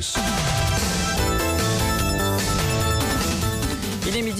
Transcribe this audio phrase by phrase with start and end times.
[0.00, 0.29] News.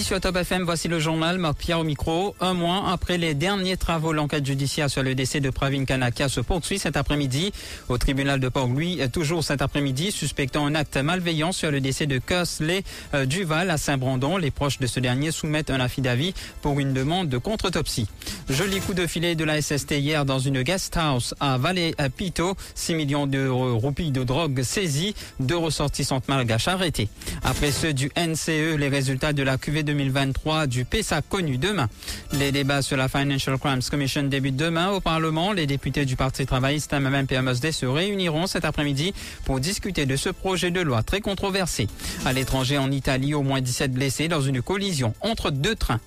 [0.02, 2.34] Sur Top FM, voici le journal, Marc Pierre au micro.
[2.40, 6.40] Un mois après les derniers travaux, l'enquête judiciaire sur le décès de Pravin Kanaka se
[6.40, 7.52] poursuit cet après-midi
[7.88, 9.00] au tribunal de Port-Louis.
[9.12, 12.82] Toujours cet après-midi, suspectant un acte malveillant sur le décès de Kersley
[13.14, 14.36] euh, Duval à Saint-Brandon.
[14.36, 18.07] Les proches de ce dernier soumettent un affidavit pour une demande de contre-autopsie.
[18.48, 22.54] Joli coup de filet de la SST hier dans une guest house à Vallée-Pito.
[22.75, 27.08] 6 millions de roupies de drogue saisies, deux ressortissantes malgaches arrêtées.
[27.43, 31.89] Après ceux du NCE, les résultats de la QV 2023 du PESA connus demain.
[32.33, 35.53] Les débats sur la Financial Crimes Commission débutent demain au Parlement.
[35.53, 39.12] Les députés du Parti travailliste MMPMSD se réuniront cet après-midi
[39.44, 41.89] pour discuter de ce projet de loi très controversé.
[42.25, 46.00] À l'étranger, en Italie, au moins 17 blessés dans une collision entre deux trains.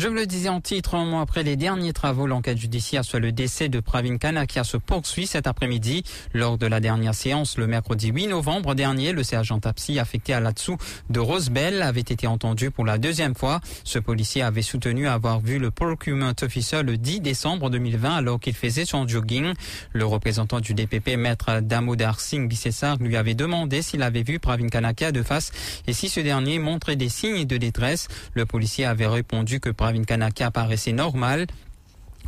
[0.00, 3.20] Je vous le disais en titre, un mois après les derniers travaux, l'enquête judiciaire sur
[3.20, 6.04] le décès de Pravin Kanakia se poursuit cet après-midi.
[6.32, 10.40] Lors de la dernière séance, le mercredi 8 novembre dernier, le sergent Tapsi affecté à
[10.40, 10.78] l'Atsou
[11.10, 13.60] de Rosebell avait été entendu pour la deuxième fois.
[13.84, 18.54] Ce policier avait soutenu avoir vu le procurement officer le 10 décembre 2020 alors qu'il
[18.54, 19.52] faisait son jogging.
[19.92, 24.68] Le représentant du DPP, maître Damodar Singh Bissessar, lui avait demandé s'il avait vu Pravin
[24.68, 25.52] Kanakia de face
[25.86, 28.08] et si ce dernier montrait des signes de détresse.
[28.32, 31.46] Le policier avait répondu que Pravin Kanaka paraissait normal.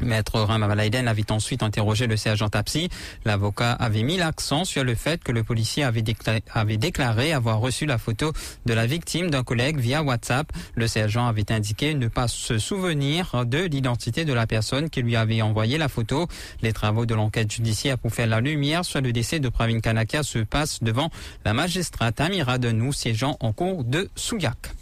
[0.01, 2.89] Maître Ramavalaiden avait ensuite interrogé le sergent Tapsi.
[3.25, 7.99] L'avocat avait mis l'accent sur le fait que le policier avait déclaré, avoir reçu la
[7.99, 8.33] photo
[8.67, 10.51] de la victime d'un collègue via WhatsApp.
[10.75, 15.17] Le sergent avait indiqué ne pas se souvenir de l'identité de la personne qui lui
[15.17, 16.27] avait envoyé la photo.
[16.63, 20.23] Les travaux de l'enquête judiciaire pour faire la lumière sur le décès de Pravin Kanaka
[20.23, 21.11] se passent devant
[21.45, 24.73] la magistrate Amira Denou siégeant en cours de Souillac.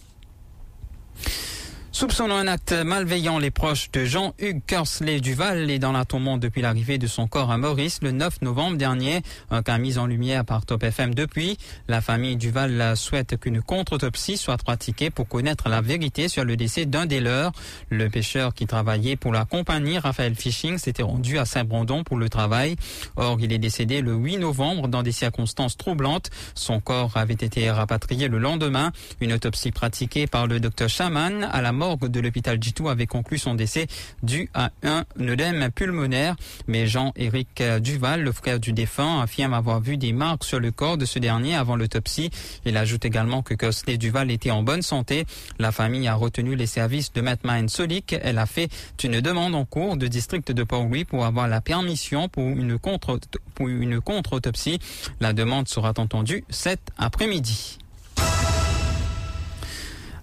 [2.01, 6.63] Soupçonnant un acte malveillant, les proches de Jean-Hugues Kersley Duval est dans la tourmente depuis
[6.63, 9.21] l'arrivée de son corps à Maurice le 9 novembre dernier.
[9.51, 11.59] Un cas mis en lumière par Top FM depuis.
[11.89, 16.87] La famille Duval souhaite qu'une contre-autopsie soit pratiquée pour connaître la vérité sur le décès
[16.87, 17.53] d'un des leurs.
[17.91, 22.31] Le pêcheur qui travaillait pour la compagnie Raphaël Fishing s'était rendu à Saint-Brandon pour le
[22.31, 22.77] travail.
[23.17, 26.31] Or, il est décédé le 8 novembre dans des circonstances troublantes.
[26.55, 28.91] Son corps avait été rapatrié le lendemain.
[29.21, 33.39] Une autopsie pratiquée par le docteur Chaman à la mort de l'hôpital Jitou avait conclu
[33.39, 33.87] son décès
[34.23, 36.37] dû à un œdème pulmonaire.
[36.67, 40.99] Mais Jean-Éric Duval, le frère du défunt, affirme avoir vu des marques sur le corps
[40.99, 42.31] de ce dernier avant l'autopsie.
[42.65, 45.27] Il ajoute également que Cosley Duval était en bonne santé.
[45.59, 48.15] La famille a retenu les services de Maître Solik.
[48.23, 48.71] Elle a fait
[49.03, 54.79] une demande en cours de district de Port-Louis pour avoir la permission pour une contre-autopsie.
[55.21, 57.79] La demande sera entendue cet après-midi.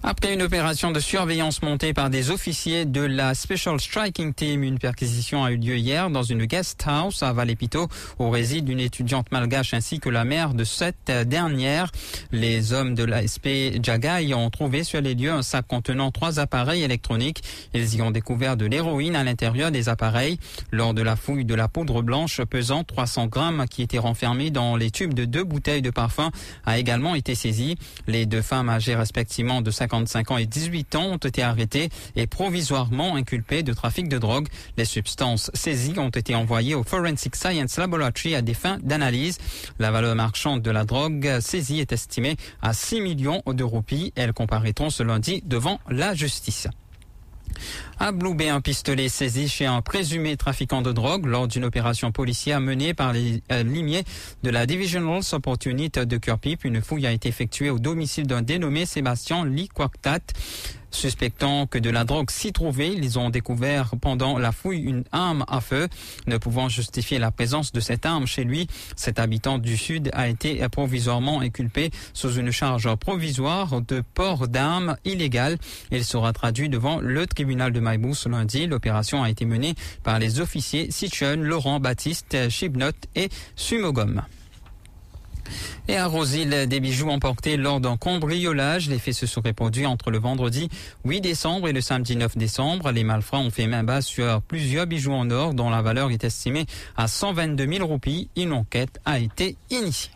[0.02, 4.78] Après une opération de surveillance montée par des officiers de la Special Striking Team, une
[4.78, 7.88] perquisition a eu lieu hier dans une guest house à Valépito
[8.18, 11.90] où réside une étudiante malgache ainsi que la mère de cette dernière.
[12.30, 16.38] Les hommes de la SP Jagai ont trouvé sur les lieux un sac contenant trois
[16.38, 17.42] appareils électroniques.
[17.74, 20.38] Ils y ont découvert de l'héroïne à l'intérieur des appareils.
[20.70, 24.76] Lors de la fouille de la poudre blanche pesant 300 grammes qui était renfermée dans
[24.76, 26.30] les tubes de deux bouteilles de parfum
[26.66, 27.76] a également été saisie.
[28.06, 32.26] Les deux femmes âgées respectivement de 55 ans et 18 ans ont été arrêtés et
[32.26, 34.48] provisoirement inculpés de trafic de drogue.
[34.76, 39.38] Les substances saisies ont été envoyées au Forensic Science Laboratory à des fins d'analyse.
[39.78, 44.12] La valeur marchande de la drogue saisie est estimée à 6 millions de roupies.
[44.14, 46.68] Elles comparaîtront ce lundi devant la justice.
[47.98, 52.60] À Bloubé, un pistolet saisi chez un présumé trafiquant de drogue lors d'une opération policière
[52.60, 54.04] menée par les euh, limiers
[54.42, 56.64] de la Divisional Support Unit de Curpip.
[56.64, 60.20] Une fouille a été effectuée au domicile d'un dénommé Sébastien Liquactat.
[60.90, 65.44] Suspectant que de la drogue s'y trouvait, ils ont découvert pendant la fouille une arme
[65.48, 65.88] à feu.
[66.26, 68.66] Ne pouvant justifier la présence de cette arme chez lui,
[68.96, 74.96] cet habitant du Sud a été provisoirement inculpé sous une charge provisoire de port d'armes
[75.04, 75.58] illégales.
[75.90, 78.66] Il sera traduit devant le tribunal de Maïbou ce lundi.
[78.66, 84.22] L'opération a été menée par les officiers Sichon, Laurent Baptiste, Chibnot et Sumogom.
[85.88, 88.88] Et à Rosil, des bijoux emportés lors d'un cambriolage.
[88.88, 90.68] Les faits se sont répandus entre le vendredi
[91.04, 92.90] 8 décembre et le samedi 9 décembre.
[92.92, 96.24] Les malfrats ont fait main basse sur plusieurs bijoux en or dont la valeur est
[96.24, 96.66] estimée
[96.96, 98.28] à 122 000 roupies.
[98.36, 100.10] Une enquête a été initiée.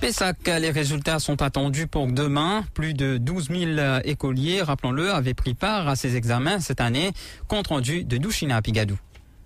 [0.00, 2.64] Pessac, les résultats sont attendus pour demain.
[2.72, 7.12] Plus de 12 000 écoliers, rappelons-le, avaient pris part à ces examens cette année.
[7.48, 8.98] Compte rendu de Douchina à Pigadou.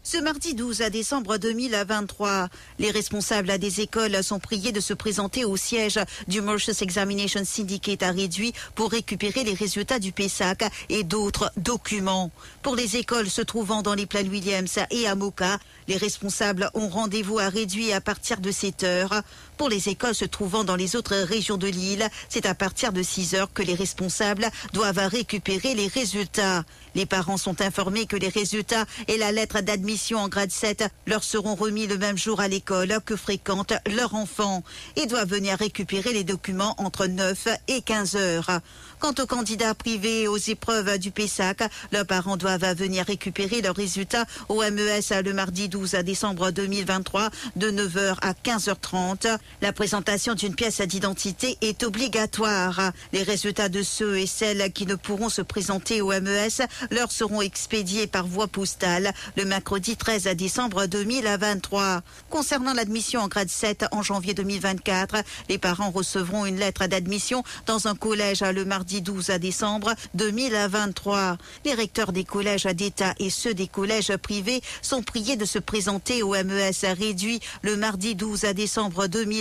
[0.07, 2.49] Ce mardi 12 décembre 2023,
[2.79, 5.99] les responsables des écoles sont priés de se présenter au siège
[6.29, 12.31] du Mauritius Examination Syndicate à réduit pour récupérer les résultats du PESAC et d'autres documents.
[12.63, 15.59] Pour les écoles se trouvant dans les Plaines Williams et à Moka,
[15.89, 19.23] les responsables ont rendez-vous à réduit à partir de 7 heures.
[19.57, 23.03] Pour les écoles se trouvant dans les autres régions de l'île, c'est à partir de
[23.03, 26.65] 6 heures que les responsables doivent récupérer les résultats.
[26.95, 31.25] Les parents sont informés que les résultats et la lettre d'admission en grade 7 leur
[31.25, 34.63] seront remis le même jour à l'école que fréquente leur enfant
[34.97, 38.61] et doivent venir récupérer les documents entre 9 et 15 heures.
[39.01, 41.63] Quant aux candidats privés aux épreuves du PESAC,
[41.93, 47.71] leurs parents doivent venir récupérer leurs résultats au MES le mardi 12 décembre 2023 de
[47.71, 49.39] 9h à 15h30.
[49.63, 52.93] La présentation d'une pièce d'identité est obligatoire.
[53.13, 57.41] Les résultats de ceux et celles qui ne pourront se présenter au MES leur seront
[57.41, 62.03] expédiés par voie postale le mercredi 13 décembre 2023.
[62.29, 65.17] Concernant l'admission en grade 7 en janvier 2024,
[65.49, 71.39] les parents recevront une lettre d'admission dans un collège le mardi 12 décembre 2023.
[71.65, 76.23] Les recteurs des collèges d'État et ceux des collèges privés sont priés de se présenter
[76.23, 79.34] au MES réduit le mardi 12 décembre 2023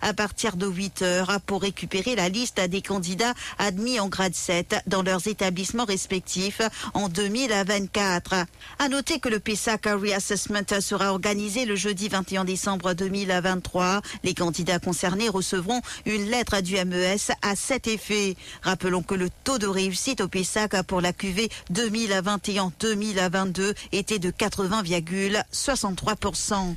[0.00, 4.76] à partir de 8 heures pour récupérer la liste des candidats admis en grade 7
[4.86, 6.60] dans leurs établissements respectifs
[6.94, 8.46] en 2024.
[8.78, 14.02] À noter que le PESAC Reassessment sera organisé le jeudi 21 décembre 2023.
[14.22, 18.36] Les candidats concernés recevront une lettre du MES à cet effet.
[18.62, 26.74] Rappelons que le taux de réussite au PESAC pour la QV 2021-2022 était de 80,63%.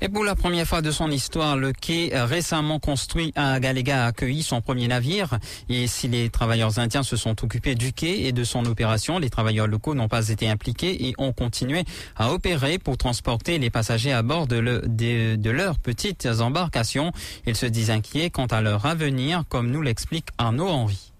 [0.00, 4.06] Et pour la première fois de son histoire, le quai récemment construit à Galega a
[4.06, 5.38] accueilli son premier navire.
[5.68, 9.28] Et si les travailleurs indiens se sont occupés du quai et de son opération, les
[9.28, 11.84] travailleurs locaux n'ont pas été impliqués et ont continué
[12.14, 17.10] à opérer pour transporter les passagers à bord de, de leurs petites embarcations.
[17.46, 21.12] Ils se disent inquiets quant à leur avenir, comme nous l'explique Arnaud Henry.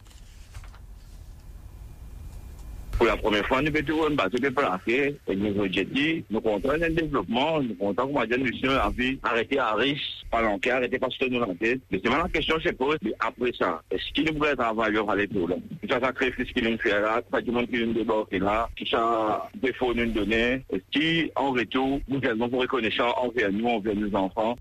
[2.98, 6.90] Pour la première fois, nous pouvons bateau de placer et nous dit, nous comptons le
[6.90, 8.76] développement, nous comptons comment dire, nous sommes
[9.22, 11.80] arrêté à riche, pas l'enquête, arrêté parce que nous l'enquête.
[11.92, 15.14] Mais c'est maintenant la question se pose, après ça, est-ce qu'il nous pourrait travailler à
[15.14, 15.60] l'étoile?
[15.88, 19.48] Ça sacrifice qu'il nous fait là, pas du monde qui nous débarque là, qui ça
[19.54, 24.56] défaut nous donner, est-ce qu'en retour, nous allons reconnaissance envers nous, envers nos enfants,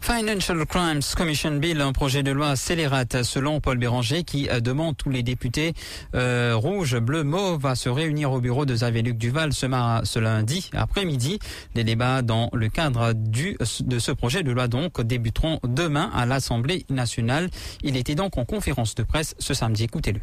[0.00, 5.10] Financial Crimes Commission Bill, un projet de loi scélérate selon Paul Béranger qui demande tous
[5.10, 5.74] les députés
[6.14, 9.66] euh, rouges, bleus, mauves à se réunir au bureau de Xavier-Luc Duval ce,
[10.04, 11.38] ce lundi après-midi.
[11.74, 16.26] Les débats dans le cadre du, de ce projet de loi donc débuteront demain à
[16.26, 17.48] l'Assemblée nationale.
[17.82, 19.84] Il était donc en conférence de presse ce samedi.
[19.84, 20.20] Écoutez-le.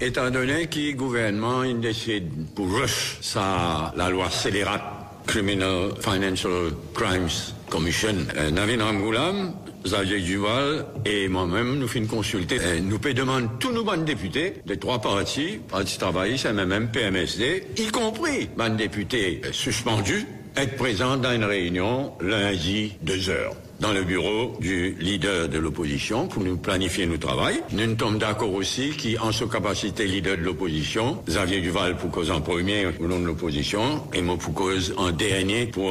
[0.00, 4.82] Étant donné que le gouvernement il décide pour rush ça, la loi scélérate
[5.26, 9.54] Criminal Financial Crimes Commission, euh, Navin Ramgoulam,
[9.84, 12.58] Xavier Duval et moi-même, nous faisons consulter.
[12.60, 17.86] Euh, nous demander tous nos bons députés des trois partis, Parti travailliste, MMM, PMSD, y
[17.86, 24.02] compris les députés euh, suspendus, être présents dans une réunion lundi 2 heures dans le
[24.04, 27.60] bureau du leader de l'opposition pour nous planifier nos travail.
[27.72, 32.30] Nous sommes d'accord aussi qui, en sa capacité leader de l'opposition, Xavier Duval pour cause
[32.30, 35.90] en premier au nom de l'opposition et moi pour cause en dernier pour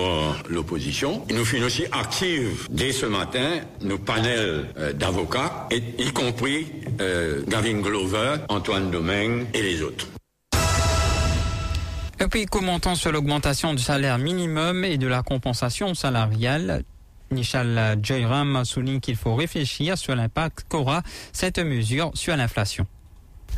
[0.50, 1.26] l'opposition.
[1.30, 6.68] Nous finissons aussi actifs dès ce matin nos panels euh, d'avocats, y compris
[7.02, 10.08] euh, Gavin Glover, Antoine Domingue et les autres.
[12.20, 16.84] Et puis, commentant sur l'augmentation du salaire minimum et de la compensation salariale,
[17.34, 22.88] Nishal Jairam souligne qu'il faut réfléchir sur l'impact qu'aura cette mesure sur l'inflation.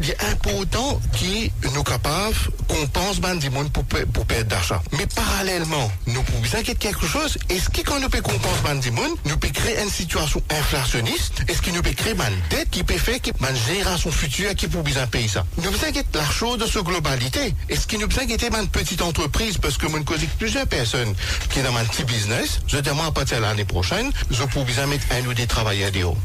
[0.02, 2.36] Il est important que nous capables
[2.68, 4.82] qu'on pense ben du monde pour, pour perdre d'argent.
[4.94, 7.38] Mais parallèlement, nous pouvons inquiéter quelque chose.
[7.50, 11.44] Est-ce que quand nous pouvons compenser ben du monde, nous pouvons créer une situation inflationniste?
[11.48, 14.68] Est-ce que nous pouvons créer une dette qui peut faire que une génération future qui
[14.68, 15.46] peut bien payer ça?
[15.58, 17.54] Nous pouvons inquiéter la chose de cette globalité.
[17.70, 21.14] Est-ce que nous pouvons inquiéter une petite entreprise parce que nous connaissons plusieurs personnes
[21.50, 22.60] qui sont dans un petit business?
[22.68, 26.18] Je demande à partir de l'année prochaine, je bien mettre un ou des travailleurs dehors.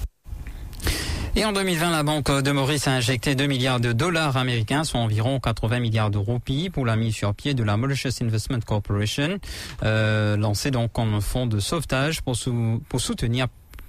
[1.37, 4.99] Et en 2020, la Banque de Maurice a injecté 2 milliards de dollars américains, soit
[4.99, 9.38] environ 80 milliards de roupies, pour la mise sur pied de la Mauritius Investment Corporation,
[9.84, 13.46] euh, lancée donc comme un fonds de sauvetage pour, sou pour soutenir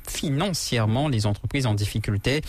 [0.07, 2.41] financièrement les entreprises en difficulté.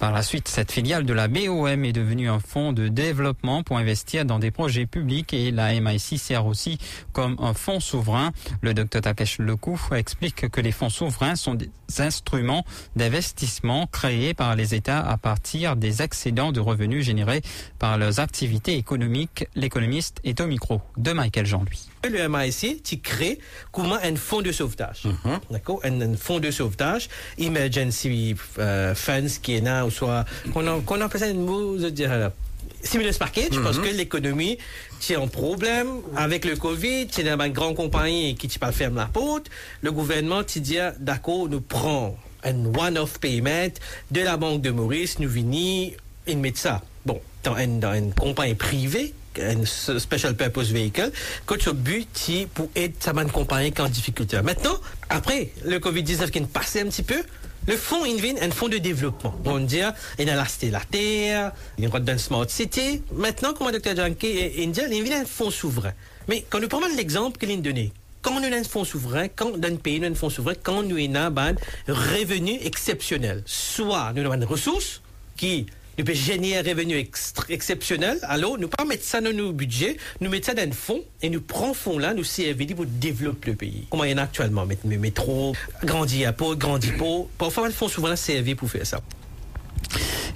[0.00, 3.76] Par la suite, cette filiale de la BOM est devenue un fonds de développement pour
[3.76, 6.78] investir dans des projets publics et la MIC sert aussi
[7.12, 8.32] comme un fonds souverain.
[8.62, 12.64] Le docteur Takesh Lekou explique que les fonds souverains sont des instruments
[12.96, 17.42] d'investissement créés par les États à partir des excédents de revenus générés
[17.78, 19.48] par leurs activités économiques.
[19.54, 21.90] L'économiste est au micro de Michael Jean-Louis.
[22.08, 23.38] Le MIC, tu crées
[23.70, 25.02] comment un fonds de sauvetage.
[25.50, 25.80] D'accord?
[25.84, 31.02] Un, un fonds de sauvetage, emergency uh, funds qui est là, ou soit, qu'on qu
[31.02, 32.30] appelle ça un mot, je dirais,
[32.82, 34.58] stimulus package, parce que l'économie,
[35.00, 39.06] tu un problème avec le Covid, as une grande compagnie qui tu pas ferme la
[39.06, 39.50] porte,
[39.82, 43.72] le gouvernement, tu dis, d'accord, nous prend un one-off payment
[44.10, 45.90] de la Banque de Maurice, nous venons,
[46.26, 46.82] ils mettent ça.
[47.04, 51.10] Bon, dans une, dans une compagnie privée, un special purpose vehicle,
[51.46, 52.08] que tu but
[52.54, 54.40] pour aider sa compagnie qui est en difficulté.
[54.42, 54.76] Maintenant,
[55.08, 57.22] après le Covid-19 qui est passé un petit peu,
[57.70, 59.32] le fonds Invin est un fonds de développement.
[59.44, 59.78] On dit,
[60.18, 63.00] il a la terre, il a une smart city.
[63.12, 63.94] Maintenant, comme le Dr.
[63.94, 65.92] Janke dit, il est un fonds souverain.
[66.26, 69.56] Mais quand nous prenons l'exemple qu'il a donné, quand nous avons un fonds souverain, quand
[69.56, 71.54] dans un pays nous avons un fonds souverain, quand nous avons un
[71.86, 75.00] revenu exceptionnel, soit nous avons une ressource
[75.36, 75.66] qui
[76.00, 76.96] nous peut générer un revenu
[77.50, 81.04] exceptionnel, alors nous pas mettre ça dans nos budgets, nous mettre ça dans un fonds
[81.20, 83.86] et nous prenons fonds là, nous servir pour développer le pays.
[83.90, 85.54] Comment il y en a actuellement, mettre mes métros,
[85.84, 87.28] grandir à peau, grandir peau.
[87.36, 89.02] Parfois, le fonds souverain servir pour faire ça.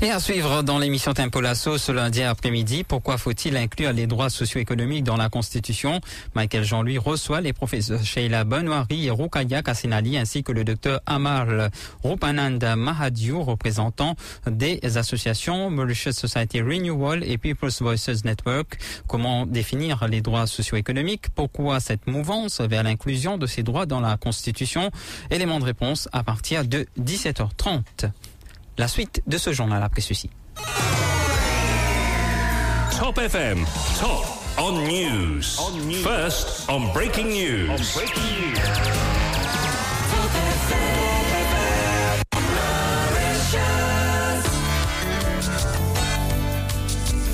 [0.05, 4.29] Et à suivre dans l'émission Tempo Lasso ce lundi après-midi, pourquoi faut-il inclure les droits
[4.29, 6.03] socio-économiques dans la Constitution?
[6.35, 11.47] Michael Jean-Louis reçoit les professeurs Sheila Benoiri et Rukaya Kassenali ainsi que le docteur Amar
[12.03, 14.15] Rupananda Mahadiou, représentant
[14.47, 18.77] des associations Mauritius Society Renewal et People's Voices Network.
[19.07, 21.31] Comment définir les droits socio-économiques?
[21.35, 24.91] Pourquoi cette mouvance vers l'inclusion de ces droits dans la Constitution?
[25.31, 28.11] Élément de réponse à partir de 17h30.
[28.76, 30.31] La suite de ce journal après ceci.
[32.99, 33.64] Top FM,
[34.00, 34.25] top
[34.59, 35.43] on news.
[35.61, 36.02] On news.
[36.02, 37.69] First on breaking news.
[37.71, 38.57] On breaking news.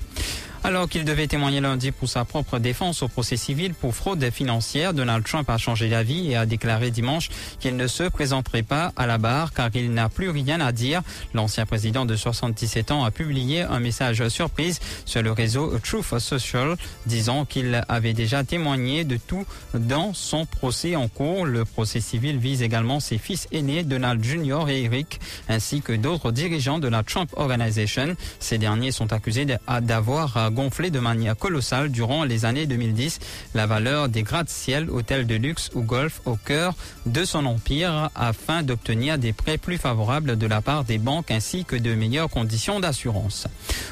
[0.67, 4.93] Alors qu'il devait témoigner lundi pour sa propre défense au procès civil pour fraude financière,
[4.93, 7.29] Donald Trump a changé d'avis et a déclaré dimanche
[7.61, 11.03] qu'il ne se présenterait pas à la barre car il n'a plus rien à dire.
[11.33, 16.75] L'ancien président de 77 ans a publié un message surprise sur le réseau Truth Social
[17.05, 21.45] disant qu'il avait déjà témoigné de tout dans son procès en cours.
[21.45, 24.67] Le procès civil vise également ses fils aînés Donald Jr.
[24.67, 28.17] et Eric ainsi que d'autres dirigeants de la Trump Organization.
[28.41, 29.45] Ces derniers sont accusés
[29.81, 33.19] d'avoir gonflé de manière colossale durant les années 2010
[33.53, 36.73] la valeur des gratte-ciel, hôtels de luxe ou golf au cœur
[37.05, 41.63] de son empire afin d'obtenir des prêts plus favorables de la part des banques ainsi
[41.63, 43.45] que de meilleures conditions d'assurance.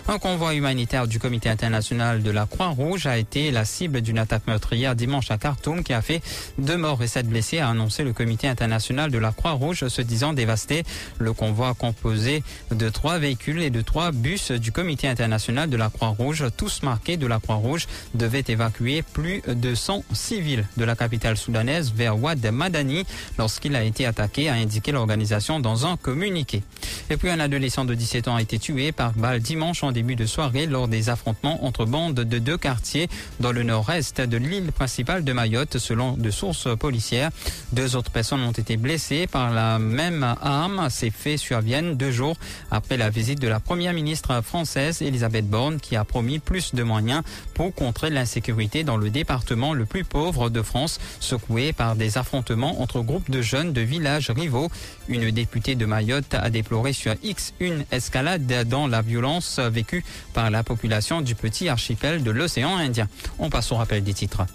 [0.08, 4.48] Un convoi humanitaire du Comité international de la Croix-Rouge a été la cible d'une attaque
[4.48, 6.24] meurtrière dimanche à Khartoum qui a fait
[6.58, 10.34] deux morts et sept blessés, a annoncé le Comité international de la Croix-Rouge se disant
[10.34, 10.84] dévasté.
[11.20, 15.92] Le convoi composé de trois véhicules et de trois bus du Comité international de la
[15.92, 21.38] Croix-Rouge tous marqués de la Croix-Rouge, devaient évacuer plus de 100 civils de la capitale
[21.38, 23.06] soudanaise vers Wad Madani
[23.38, 26.64] lorsqu'il a été attaqué, a indiqué l'organisation dans un communiqué.
[27.10, 30.16] Et puis un adolescent de 17 ans a été tué par balle dimanche en début
[30.16, 33.10] de soirée lors des affrontements entre bandes de deux quartiers
[33.40, 37.32] dans le nord-est de l'île principale de Mayotte, selon de sources policières.
[37.74, 40.88] Deux autres personnes ont été blessées par la même arme.
[40.90, 42.38] Ces faits surviennent deux jours
[42.72, 46.84] après la visite de la première ministre française, Elisabeth Borne, qui a promis plus de
[46.84, 47.24] moyens
[47.54, 52.82] pour contrer l'insécurité dans le département le plus pauvre de France, secoué par des affrontements
[52.82, 54.70] entre groupes de jeunes de villages rivaux.
[55.08, 60.50] Une députée de Mayotte a déploré sur X une escalade dans la violence vécue par
[60.50, 63.08] la population du petit archipel de l'océan Indien.
[63.40, 64.46] On passe au rappel des titres.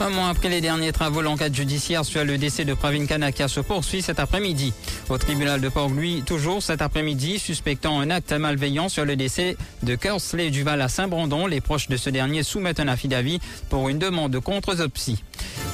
[0.00, 3.60] Un mois après les derniers travaux, l'enquête judiciaire sur le décès de Pravin Kanaka se
[3.60, 4.72] poursuit cet après-midi.
[5.08, 9.94] Au tribunal de Port-Louis, toujours cet après-midi, suspectant un acte malveillant sur le décès de
[9.94, 14.32] Kersley Duval à Saint-Brandon, les proches de ce dernier soumettent un affidavit pour une demande
[14.32, 15.22] de contre-autopsie.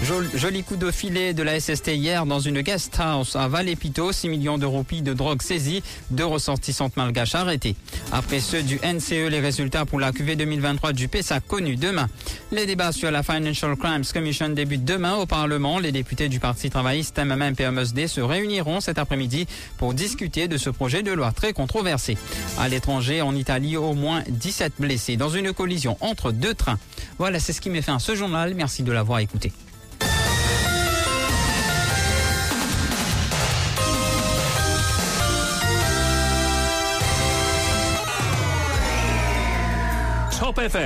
[0.02, 4.30] Joli coup de filet de la SST hier dans une guest house à Val-Épiteau, 6
[4.30, 7.76] millions de roupies de drogue saisies, deux ressortissantes malgaches arrêtées.
[8.10, 12.08] Après ceux du NCE, les résultats pour la QV 2023 du PESA connus demain.
[12.50, 15.78] Les débats sur la Financial Crimes Commission débutent demain au Parlement.
[15.78, 21.02] Les députés du Parti travailliste MMM-PMSD se réuniront cet après-midi pour discuter de ce projet
[21.02, 22.16] de loi très controversé.
[22.58, 26.78] À l'étranger, en Italie, au moins 17 blessés dans une collision entre deux trains.
[27.18, 28.54] Voilà, c'est ce qui met fin à ce journal.
[28.54, 29.52] Merci de l'avoir écouté.
[40.60, 40.80] Top FM